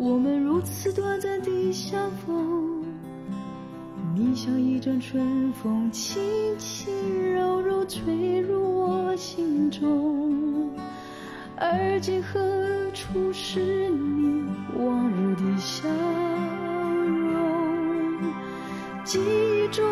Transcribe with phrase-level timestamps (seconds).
[0.00, 2.84] 我们如此短暂的相逢。
[4.14, 6.22] 你像一阵春风，轻
[6.56, 10.70] 轻柔柔吹入我心中。
[11.56, 12.38] 而今何
[12.94, 14.44] 处是你
[14.78, 15.88] 往日的笑
[17.32, 18.32] 容？
[19.04, 19.84] 记忆中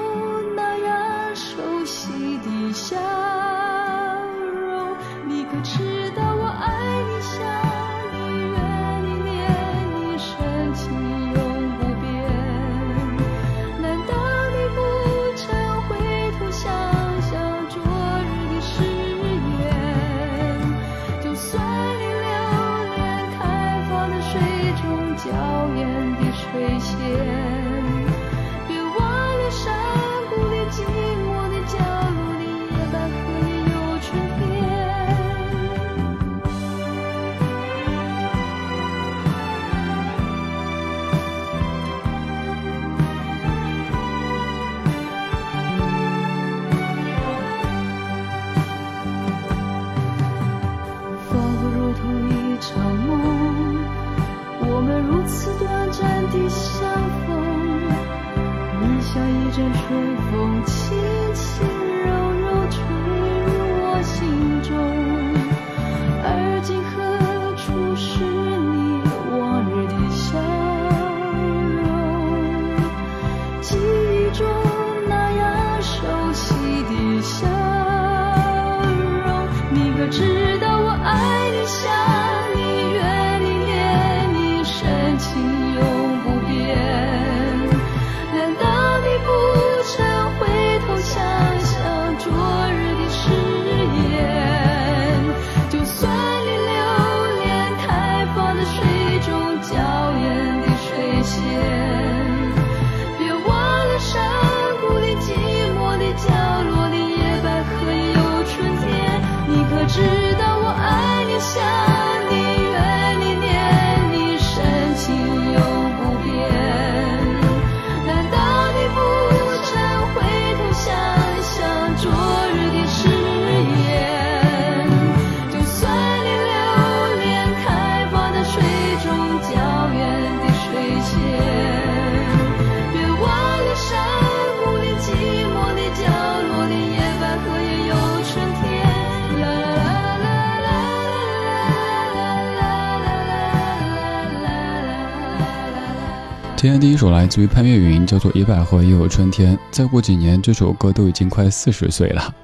[146.67, 149.57] 今天第一首来自于潘越云，叫做《野百合也有春天》。
[149.71, 152.35] 再过几年，这首歌都已经快四十岁了。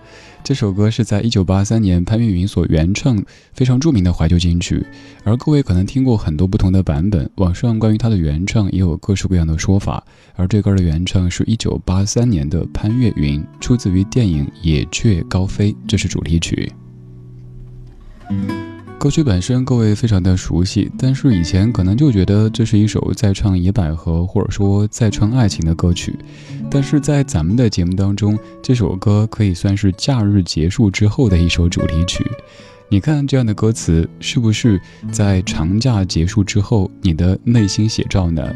[0.45, 3.21] 这首歌是在一九八三年潘越云所原唱，
[3.53, 4.87] 非常著名的怀旧金曲。
[5.25, 10.01] 而各位可能听过很多不同的版本，网上关于它的原唱也有各式各样的说法。
[10.37, 16.71] 而这歌的原唱是一九八三年的潘越云，出自于电影《野雀高飞》，这是主题曲。
[19.03, 26.17] 歌曲本身各位非常的熟悉，但是以前可能就觉得这是一首在唱野百合或者说在唱爱情的歌曲，
[26.71, 32.25] 但是在咱们的节目当中，这首歌可以算是假日结束之后的一首主题曲。
[32.89, 34.81] 你看这样的歌词是不是
[35.11, 38.55] 在长假结束之后你的内心写照呢？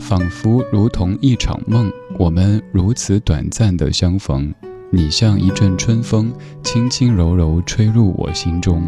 [0.00, 4.52] 仿佛如同一场梦，我们如此短暂的相逢。
[4.94, 6.30] 你像一阵春风，
[6.62, 8.82] 轻轻柔柔吹入我心中。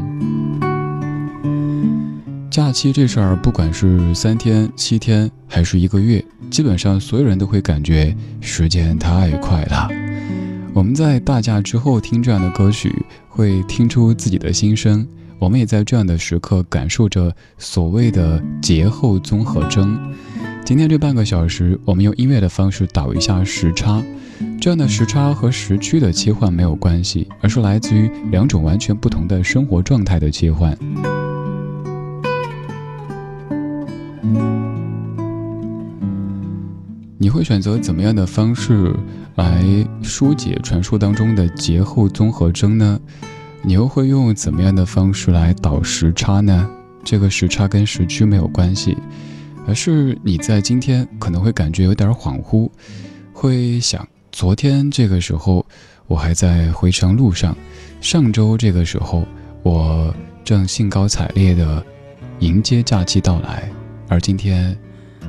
[2.50, 9.88] 假期这事儿，不管是三天、七天，还是一个月，基本上所有人都会感觉时间太快了。
[10.74, 12.94] 我们在大假之后听这样的歌曲，
[13.26, 15.08] 会听出自己的心声。
[15.38, 19.98] 我们也在这样的时刻感受着所谓的节后综合征。
[20.64, 24.02] 今天这半个小时，我们用音乐的方式倒一下时差。
[24.58, 30.74] 这样的时差和时区的切换没有关系，而是来自于两种完全不同的生活状态的切换。
[37.18, 38.90] 你会选择怎么样的方式
[39.34, 39.62] 来
[40.02, 42.98] 疏解传说当中的节后综合征呢？
[43.60, 46.66] 你又会用怎么样的方式来倒时差呢？
[47.04, 48.96] 这个时差跟时区没有关系，
[49.66, 52.70] 而是你在今天可能会感觉有点恍惚，
[53.32, 55.64] 会想昨天这个时候
[56.06, 57.56] 我还在回程路上，
[58.00, 59.26] 上周这个时候
[59.62, 60.14] 我
[60.44, 61.84] 正兴高采烈的
[62.40, 63.70] 迎接假期到来，
[64.08, 64.76] 而今天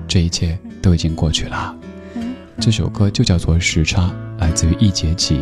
[0.08, 1.76] 这一切都已经过去了。
[2.60, 4.08] 这首歌就叫做《时差》，
[4.40, 5.40] 来自于易杰奇。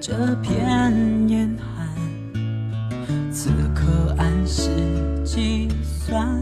[0.00, 1.88] 这片严寒。
[3.32, 4.70] 此刻按时
[5.24, 6.37] 计算。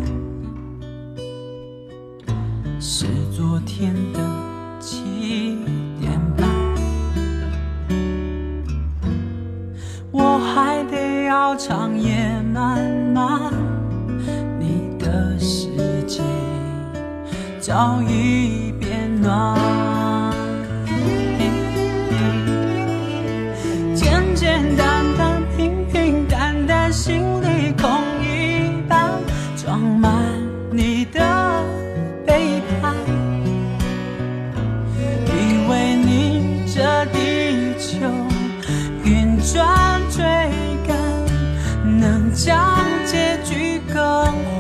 [42.07, 43.99] 能将结局更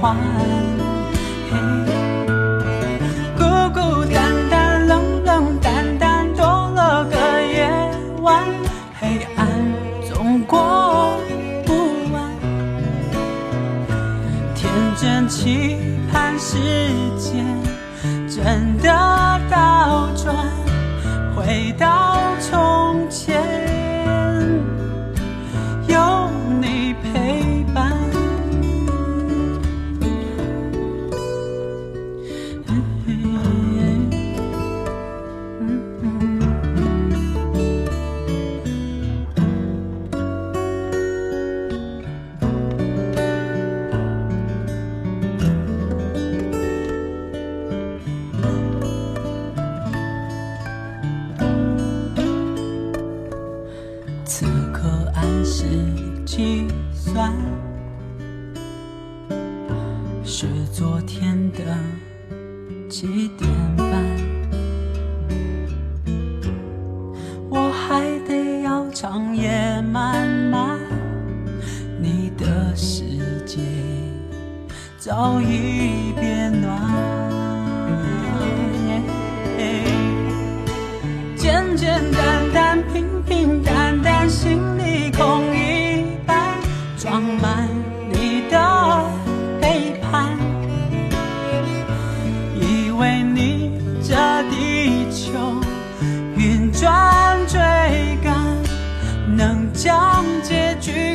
[0.01, 0.17] 换。
[3.39, 7.71] 孤孤单单，冷冷淡淡，多了个夜
[8.21, 8.43] 晚，
[8.99, 9.47] 黑暗
[10.09, 11.21] 总过
[11.65, 11.73] 不
[12.13, 12.21] 完。
[14.57, 14.69] 天
[15.01, 15.77] 真期
[16.13, 16.59] 盼时
[17.17, 17.47] 间
[18.29, 18.89] 真的
[19.49, 20.35] 倒转，
[21.37, 22.16] 回到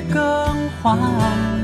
[0.09, 1.60] 更换。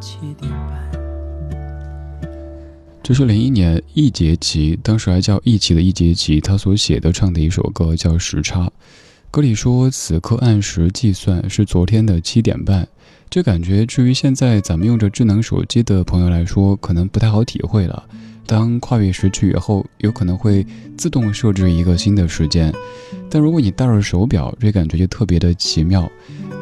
[0.00, 0.90] 七点半。
[3.02, 8.66] 这是零一年易节奇，当时还叫易奇的易节奇，他所写的唱的一首歌叫《时差》。
[9.30, 12.88] 歌里说：“此刻按时计算是昨天的七点半。”
[13.28, 18.04] 这感觉，至于现在咱们用着智能手机的朋友来说，可能不太好体会了。
[18.46, 20.64] 当跨越时区以后，有可能会
[20.96, 22.72] 自动设置一个新的时间，
[23.28, 26.08] 但如果你戴着手表，这感觉就特别的奇妙。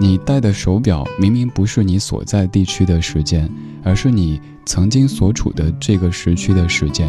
[0.00, 3.48] 你戴的手表明明不是你所在地区的时间，
[3.84, 7.08] 而是你曾经所处的这个时区的时间。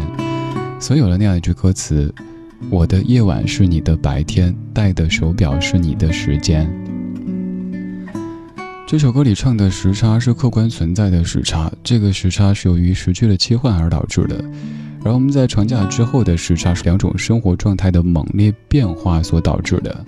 [0.78, 2.14] 所以有了那样一句歌词
[2.70, 6.70] ：“我的夜晚是你的白天，戴的手表是你的时间。”
[8.86, 14.44] 这首歌里唱的时差是客观存在的时差，这个时差是由于时区的切换而导致的。
[15.04, 20.04] 而我们在长假之后的时差是两种生活状态的猛烈变化所导致的。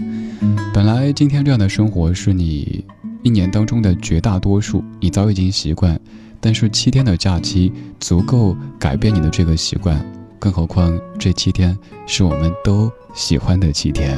[0.73, 2.85] 本来今天这样的生活是你
[3.25, 6.01] 一年当中的绝大多数，你早已经习惯。
[6.41, 10.01] 但是七天的假期足够改变你的这个习惯，
[10.39, 14.17] 更何况这七天是我们都喜欢的七天。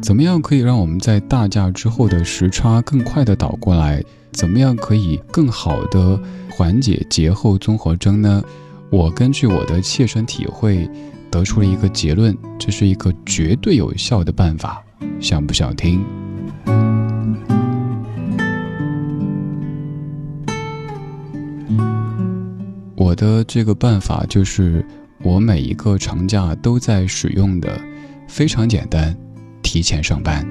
[0.00, 4.02] 怎么样可以让我们在大假之后的时差更快的倒过来？
[4.32, 8.42] 怎么样可以更好的缓解节后综合征呢？
[8.90, 10.88] 我根据我的切身体会。
[11.30, 14.82] 得出了一个结论，这是一个绝对有效的办法，
[15.20, 16.02] 想不想听？
[22.96, 24.82] 我的这个办法就是
[25.22, 27.78] 我每一个长假都在使用的，
[28.26, 29.14] 非常简单，
[29.68, 30.42] 提前上班。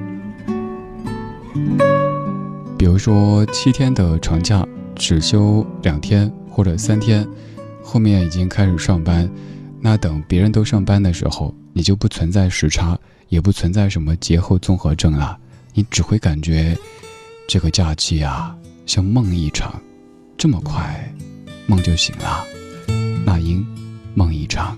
[2.77, 4.63] 比如说七天的长假
[4.95, 7.27] 只休两天或者三天，
[7.81, 9.27] 后面已经开始上班。
[9.81, 12.95] 那等别人都上班的时候，你就不存在时差，
[13.29, 15.35] 也不存在什么节后综合症了。
[15.73, 16.77] 你只会感觉，
[17.47, 18.55] 这个假期啊，
[18.85, 19.81] 像梦一场，
[20.37, 21.11] 这么快，
[21.65, 22.45] 梦就醒了。
[23.25, 23.65] 那英，
[24.13, 24.77] 梦一场。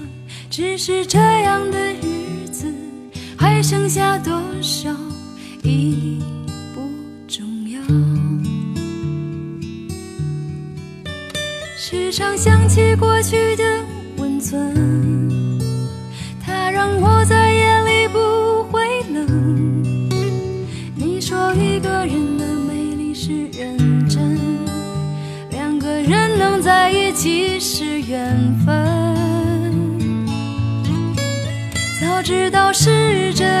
[0.51, 2.65] 只是这样的日子
[3.37, 4.93] 还剩下多少？
[5.63, 6.21] 已
[6.75, 6.81] 不
[7.25, 7.79] 重要。
[11.77, 13.63] 时常想起过去的
[14.17, 15.57] 温存，
[16.45, 18.81] 它让我在夜里不会
[19.13, 19.81] 冷。
[20.97, 24.37] 你说一个人的美丽是认真，
[25.49, 28.80] 两个人能在一起是缘分。
[32.21, 33.60] 知道是这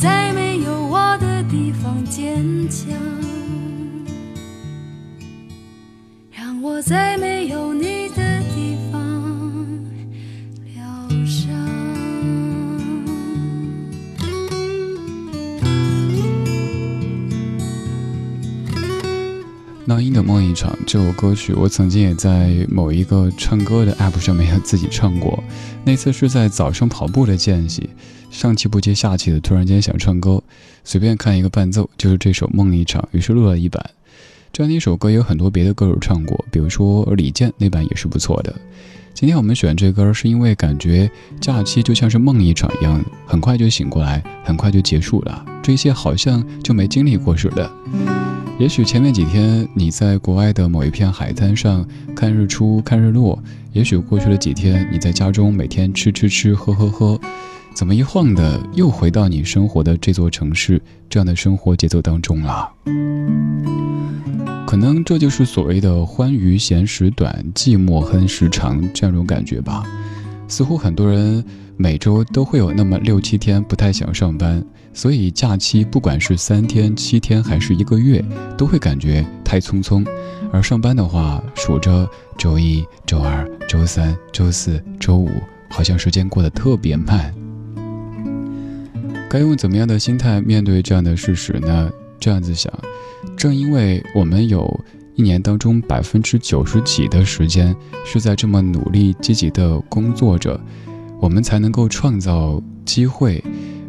[0.00, 2.88] 在没有我的地方坚强，
[6.30, 8.34] 让我在没有你的。
[19.86, 25.44] 那英的梦一场这首歌曲，我曾经也在某一个唱歌的 app 上面自己唱过。
[25.84, 27.90] 那次是在早上跑步的间隙，
[28.34, 30.42] 上气不接下气的，突然间想唱歌，
[30.82, 33.90] 随便看一个伴奏，就是这首梦一场，于是录了一版。
[34.52, 38.52] 这样的一首歌有很多别的歌手唱过，比如说李健那版也是不错的。
[39.14, 41.08] 今天我们选这歌，是因为感觉
[41.40, 47.70] 假期就像是梦一场一样，很快就醒过来，很快就结束了，这一切好像就没经历过似的。
[48.58, 51.86] 也许前面几天你在国外的某一片海滩上
[52.16, 53.40] 看日出、看日落，
[53.72, 57.20] 也许过去了几天你在家中每天吃吃吃、喝喝喝，
[57.74, 62.70] 怎么一晃的又回到你生活的这座城市这样的生活节奏当中了？
[64.64, 69.82] 可能这就是所谓的“欢愉闲时短，寂寞恨时长”这样一种感觉吧。
[70.46, 71.44] 似乎很多人
[71.76, 74.64] 每周都会有那么六七天不太想上班。
[74.92, 78.24] 所以假期不管是三天、七天还是一个月，
[78.56, 80.06] 都会感觉太匆匆；
[80.52, 85.28] 而上班的话，数着周一、周二、周三、周四周五，
[85.68, 87.34] 好像时间过得特别慢。
[89.34, 91.90] 该用怎么样的心态面对这样的事实呢？
[92.20, 92.72] 这样子想，
[93.36, 94.80] 正因为我们有
[95.16, 97.74] 一年当中百分之九十几的时间
[98.06, 100.60] 是在这么努力积极的工作着，
[101.20, 103.42] 我们才能够创造机会。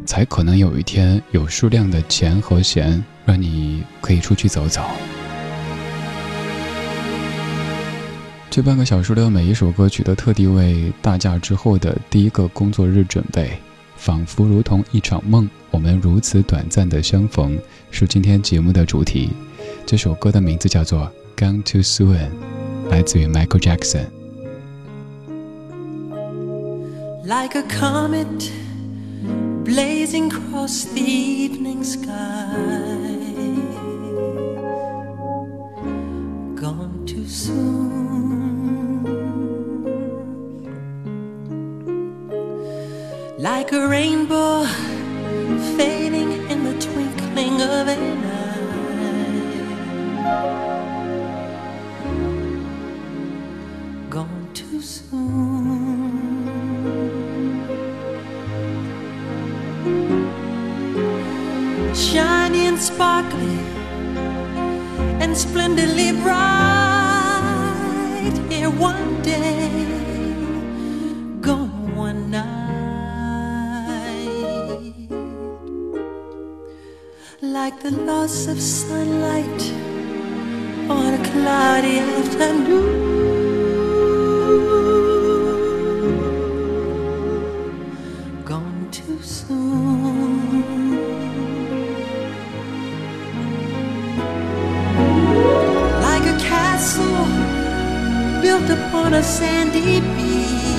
[0.04, 4.82] 才可能有一天有数量的钱和闲，让你可以出去走走。
[8.50, 13.50] 这半个小时的每一首歌曲都特地为大假之后的第一个工作日准备，
[13.96, 15.48] 仿佛如同一场梦。
[15.70, 17.58] 我们如此短暂的相逢，
[17.90, 19.30] 是今天节目的主题。
[19.84, 21.10] 这首歌的名字叫做
[21.40, 22.16] 《Gone Too Soon》，
[22.90, 24.06] 来自于 Michael Jackson。
[27.24, 28.50] Like a comet.
[29.66, 32.54] blazing across the evening sky.
[36.54, 37.95] Gone too soon,
[43.38, 44.64] like a rainbow
[45.76, 48.46] fading in the twinkling of an eye.
[54.08, 55.36] Gone too soon.
[61.94, 63.58] shiny and sparkly
[65.22, 66.45] and splendidly bright
[78.26, 79.72] of sunlight
[80.90, 83.04] on a cloudy afternoon.
[88.44, 90.42] Gone too soon.
[96.02, 97.28] Like a castle
[98.42, 100.75] built upon a sandy beach.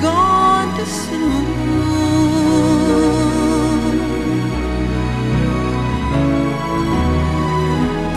[0.03, 1.47] Gone too soon.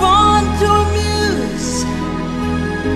[0.01, 1.85] Born to amuse,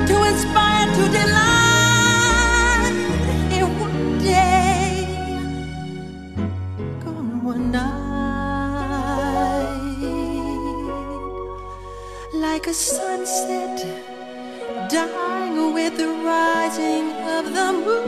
[0.10, 2.96] to inspire, to delight.
[3.58, 5.08] In one day,
[7.06, 8.07] gone one night.
[12.68, 13.78] Like a sunset
[14.90, 18.08] dying with the rising of the moon.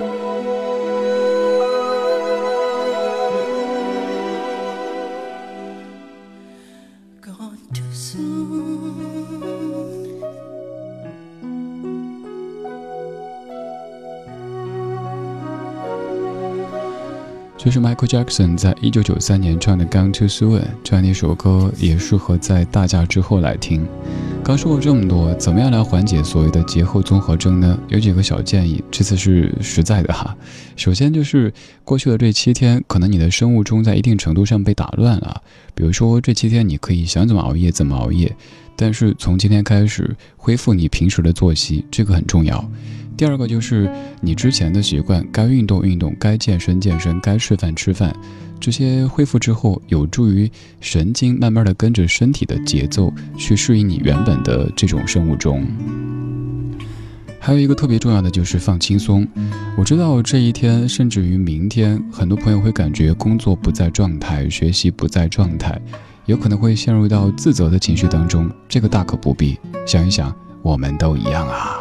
[7.21, 8.59] Gone too soon.
[17.57, 23.85] 这是 Michael Jackson 在一九九三年唱的《Gone Too Soon》，这样的一首歌也适合在大假之后来听。
[24.49, 27.79] 刚说过这么多，怎么样来缓解所谓的节后综合症呢？
[27.87, 30.35] 有几个小建议，这次是实在的哈。
[30.75, 35.43] 首先就是过去的这七天，可能你的生物钟在一定程度上被打乱了。
[35.75, 38.35] 比如说这七天你可以想怎么熬夜怎么熬夜，
[38.75, 42.67] 但是从今天开始恢复你平时的作息，这个很重要。
[43.15, 43.87] 第二个就是
[44.19, 48.15] 你之前的习惯，该运动运动，该健身健身，该吃饭吃饭，
[48.59, 55.65] 这些恢复之后，有助于神经慢慢的跟着身体的节奏去适应你原本的这种生物钟。
[57.39, 59.25] 还有一个特别重要的就是放轻松。
[59.77, 65.81] 我知道这一天，甚至于明天，很多朋友会感觉工作不在状态，学习不在状态，
[66.25, 68.51] 有可能会陷入到自责的情绪当中。
[68.67, 71.79] 这个大可不必，想一想，我们都一样啊。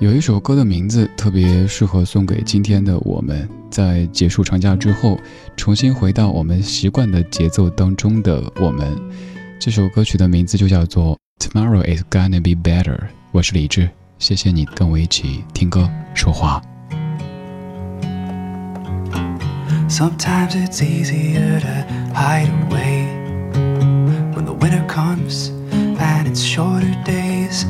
[0.00, 5.18] 有一首歌的名字特别适合送给今天的我们，在结束长假之后，
[5.56, 8.96] 重新回到我们习惯的节奏当中的我们。
[9.58, 12.96] 这首歌曲的名字就叫做《Tomorrow Is Gonna Be Better》。
[13.32, 16.62] 我是李志，谢谢你跟我一起听歌说话。
[19.88, 23.08] Sometimes it's easier to hide away
[24.36, 25.50] when the winter comes
[25.98, 27.64] and it's shorter days.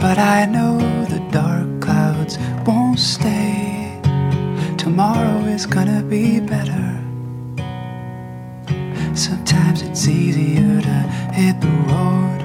[0.00, 3.77] But I know the dark clouds won't stay.
[4.88, 6.86] Tomorrow is gonna be better.
[9.14, 10.98] Sometimes it's easier to
[11.38, 12.40] hit the road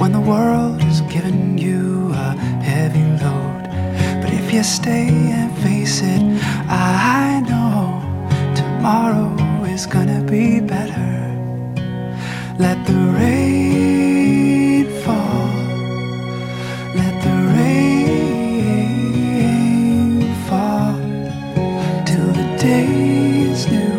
[0.00, 2.30] when the world is giving you a
[2.64, 3.62] heavy load.
[4.22, 6.22] But if you stay and face it,
[6.66, 8.00] I know
[8.54, 9.28] tomorrow
[9.64, 11.12] is gonna be better.
[12.58, 14.01] Let the rain
[22.72, 23.91] days now.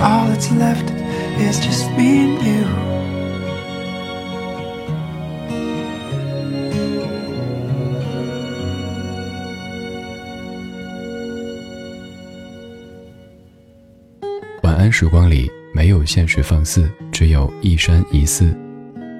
[0.00, 0.90] All that's left
[1.38, 2.66] is just me and you.
[14.62, 18.56] 晚安时光里没有现实放肆，只有一山一寺。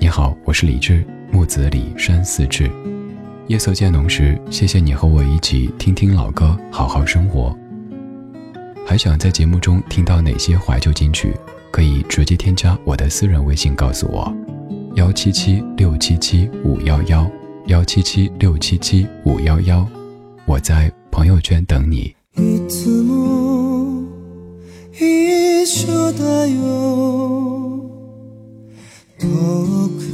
[0.01, 2.71] 你好，我是李志，木子李山寺志。
[3.49, 7.55] 夜色渐浓时，谢谢你和我一起听听老歌，好好生活。
[8.90, 11.34] 还想在节目中听到哪些怀旧金曲？
[11.72, 14.34] 可以直接添加我的私人微信告诉我：
[14.96, 17.30] 幺七七六七七五幺幺，
[17.68, 19.86] 幺七七六七七五幺幺。
[20.46, 22.16] 我在朋友圈等你。
[22.38, 24.04] いつも
[24.94, 27.82] 一緒だよ
[29.20, 30.09] 遠く